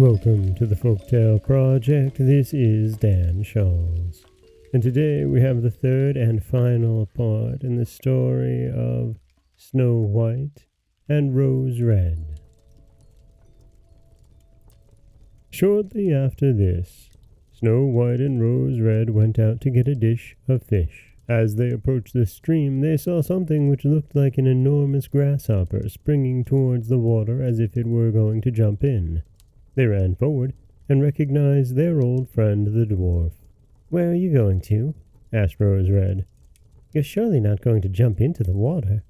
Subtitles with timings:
[0.00, 2.16] Welcome to the Folktale Project.
[2.16, 4.24] This is Dan Scholz.
[4.72, 9.16] And today we have the third and final part in the story of
[9.58, 10.64] Snow White
[11.06, 12.40] and Rose Red.
[15.50, 17.10] Shortly after this,
[17.52, 21.14] Snow White and Rose Red went out to get a dish of fish.
[21.28, 26.42] As they approached the stream, they saw something which looked like an enormous grasshopper springing
[26.42, 29.22] towards the water as if it were going to jump in.
[29.74, 30.54] They ran forward
[30.88, 33.32] and recognized their old friend the dwarf.
[33.88, 34.94] Where are you going to?
[35.32, 36.26] asked Rose Red.
[36.92, 39.04] You're surely not going to jump into the water.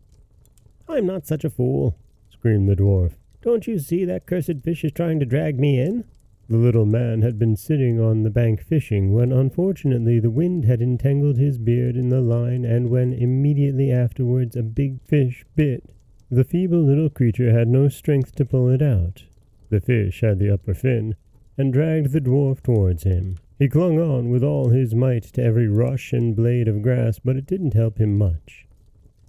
[0.88, 1.96] I'm not such a fool,
[2.28, 3.14] screamed the dwarf.
[3.42, 6.04] Don't you see that cursed fish is trying to drag me in?
[6.48, 10.82] The little man had been sitting on the bank fishing when unfortunately the wind had
[10.82, 15.88] entangled his beard in the line and when immediately afterwards a big fish bit.
[16.28, 19.22] The feeble little creature had no strength to pull it out.
[19.70, 21.14] The fish had the upper fin
[21.56, 23.36] and dragged the dwarf towards him.
[23.58, 27.36] He clung on with all his might to every rush and blade of grass, but
[27.36, 28.66] it didn't help him much.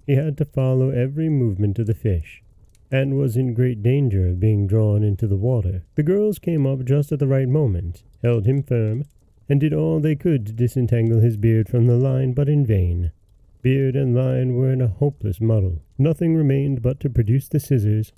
[0.07, 2.41] He had to follow every movement of the fish,
[2.91, 5.83] and was in great danger of being drawn into the water.
[5.95, 9.05] The girls came up just at the right moment, held him firm,
[9.47, 13.11] and did all they could to disentangle his beard from the line, but in vain.
[13.61, 15.83] Beard and line were in a hopeless muddle.
[15.97, 18.11] Nothing remained but to produce the scissors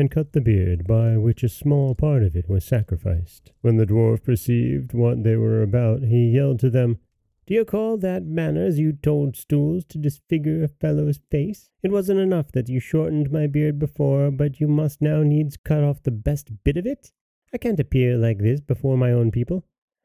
[0.00, 3.52] and cut the beard, by which a small part of it was sacrificed.
[3.60, 6.98] When the dwarf perceived what they were about, he yelled to them,
[7.46, 11.68] do you call that manners, you toadstools, to disfigure a fellow's face?
[11.82, 15.82] It wasn't enough that you shortened my beard before, but you must now needs cut
[15.82, 17.10] off the best bit of it?
[17.52, 19.64] I can't appear like this before my own people.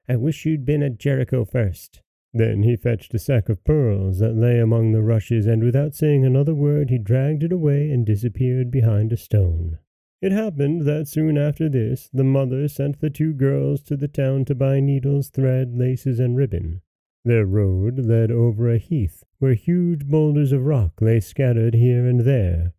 [0.09, 2.01] I wish you'd been at Jericho first.
[2.33, 6.25] Then he fetched a sack of pearls that lay among the rushes, and without saying
[6.25, 9.77] another word he dragged it away and disappeared behind a stone.
[10.21, 14.45] It happened that soon after this the mother sent the two girls to the town
[14.45, 16.81] to buy needles, thread, laces, and ribbon.
[17.23, 22.21] Their road led over a heath where huge boulders of rock lay scattered here and
[22.21, 22.73] there.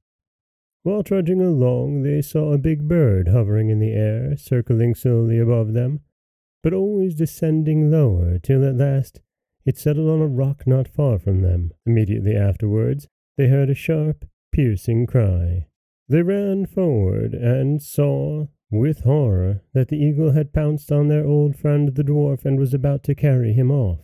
[0.82, 5.72] While trudging along, they saw a big bird hovering in the air, circling slowly above
[5.72, 6.00] them,
[6.62, 9.20] but always descending lower, till at last
[9.64, 11.72] it settled on a rock not far from them.
[11.84, 15.66] Immediately afterwards, they heard a sharp, piercing cry.
[16.08, 21.56] They ran forward and saw, with horror, that the eagle had pounced on their old
[21.56, 24.00] friend the dwarf and was about to carry him off.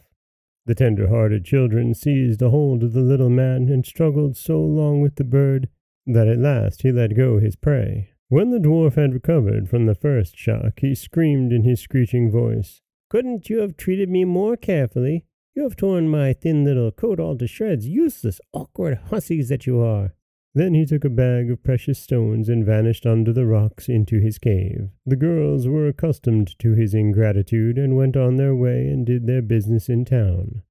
[0.67, 5.17] The tender-hearted children seized a hold of the little man and struggled so long with
[5.17, 5.69] the bird
[6.07, 8.11] that at last he let go his prey.
[8.29, 12.81] When the dwarf had recovered from the first shock, he screamed in his screeching voice,
[13.11, 15.27] Couldn't you have treated me more carefully?
[15.55, 19.81] You have torn my thin little coat all to shreds, useless, awkward hussies that you
[19.81, 20.15] are.
[20.55, 24.39] Then he took a bag of precious stones and vanished under the rocks into his
[24.39, 24.91] cave.
[25.07, 29.41] The girls were accustomed to his ingratitude and went on their way and did their
[29.41, 30.63] business in town.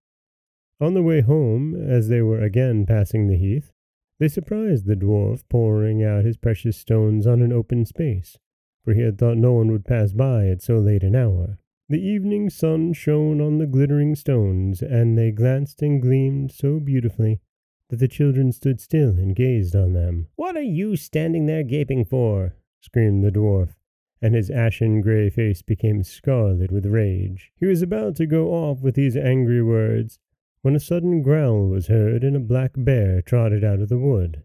[0.79, 3.71] On the way home, as they were again passing the heath,
[4.19, 8.37] they surprised the dwarf pouring out his precious stones on an open space,
[8.83, 11.57] for he had thought no one would pass by at so late an hour.
[11.89, 17.41] The evening sun shone on the glittering stones, and they glanced and gleamed so beautifully
[17.91, 20.27] that the children stood still and gazed on them.
[20.37, 22.55] What are you standing there gaping for?
[22.79, 23.75] screamed the dwarf,
[24.21, 27.51] and his ashen gray face became scarlet with rage.
[27.53, 30.19] He was about to go off with these angry words
[30.61, 34.41] when a sudden growl was heard and a black bear trotted out of the wood.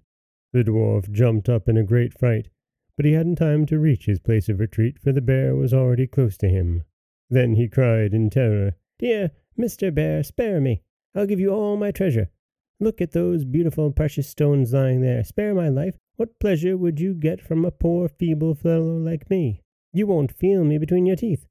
[0.53, 2.49] The dwarf jumped up in a great fright,
[2.97, 6.09] but he hadn't time to reach his place of retreat, for the bear was already
[6.09, 6.83] close to him.
[7.31, 9.95] Then he cried in terror, Dear Mr.
[9.95, 10.83] Bear, spare me.
[11.15, 12.29] I'll give you all my treasure.
[12.79, 15.25] Look at those beautiful precious stones lying there.
[15.25, 15.97] Spare my life.
[16.17, 19.63] What pleasure would you get from a poor feeble fellow like me?
[19.93, 21.47] You won't feel me between your teeth.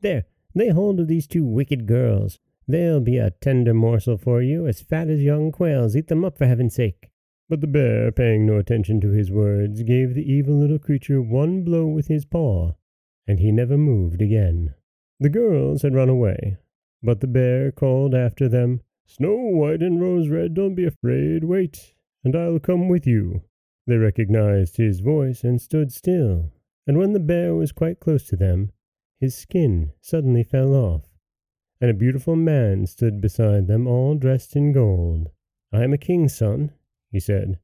[0.00, 0.24] There,
[0.54, 2.38] lay hold of these two wicked girls.
[2.66, 5.96] They'll be a tender morsel for you, as fat as young quails.
[5.96, 7.10] Eat them up for heaven's sake.
[7.48, 11.64] But the bear, paying no attention to his words, gave the evil little creature one
[11.64, 12.74] blow with his paw,
[13.26, 14.74] and he never moved again.
[15.18, 16.58] The girls had run away,
[17.02, 21.42] but the bear called after them, Snow White and Rose Red, don't be afraid.
[21.42, 23.42] Wait, and I'll come with you.
[23.84, 26.52] They recognized his voice and stood still,
[26.86, 28.70] and when the bear was quite close to them,
[29.18, 31.10] his skin suddenly fell off,
[31.80, 35.30] and a beautiful man stood beside them, all dressed in gold.
[35.72, 36.70] I am a king's son,
[37.10, 37.58] he said,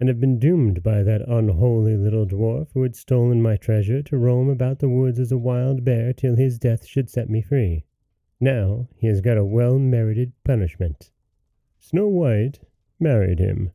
[0.00, 4.18] and have been doomed by that unholy little dwarf who had stolen my treasure to
[4.18, 7.84] roam about the woods as a wild bear till his death should set me free.
[8.42, 11.12] Now he has got a well merited punishment.
[11.78, 12.58] Snow White
[12.98, 13.70] married him,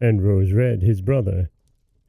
[0.00, 1.50] and Rose Red his brother,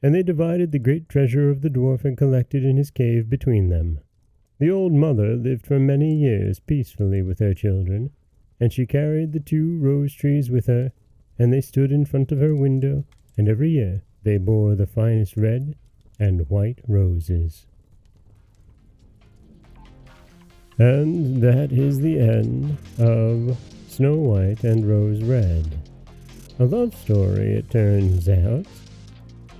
[0.02, 3.68] and they divided the great treasure of the dwarf and collected in his cave between
[3.68, 4.00] them.
[4.58, 8.10] The old mother lived for many years peacefully with her children,
[8.58, 10.90] and she carried the two rose trees with her,
[11.38, 13.04] and they stood in front of her window,
[13.38, 15.76] and every year they bore the finest red
[16.18, 17.68] and white roses.
[20.80, 23.54] And that is the end of
[23.86, 25.78] Snow White and Rose Red.
[26.58, 28.64] A love story, it turns out,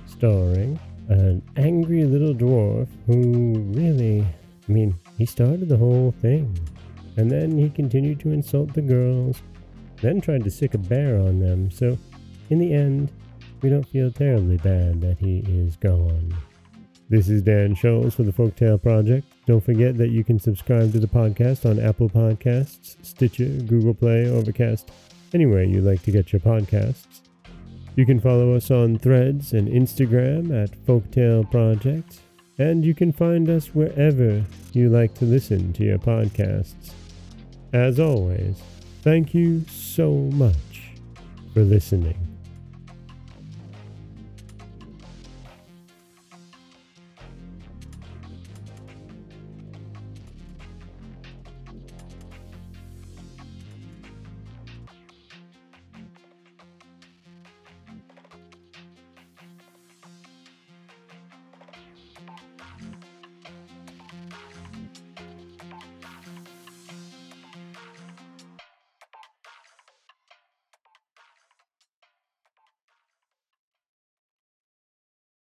[0.07, 0.79] starring
[1.09, 4.21] an angry little dwarf who really,
[4.67, 6.57] I mean, he started the whole thing.
[7.17, 9.43] And then he continued to insult the girls,
[10.01, 11.69] then tried to sic a bear on them.
[11.69, 11.99] So,
[12.49, 13.11] in the end,
[13.61, 16.33] we don't feel terribly bad that he is gone.
[17.11, 19.27] This is Dan Scholz for the Folktale Project.
[19.45, 24.29] Don't forget that you can subscribe to the podcast on Apple Podcasts, Stitcher, Google Play,
[24.29, 24.91] Overcast,
[25.33, 27.19] anywhere you like to get your podcasts.
[27.97, 32.21] You can follow us on Threads and Instagram at Folktale Project,
[32.57, 34.41] and you can find us wherever
[34.71, 36.93] you like to listen to your podcasts.
[37.73, 38.57] As always,
[39.01, 40.93] thank you so much
[41.53, 42.30] for listening.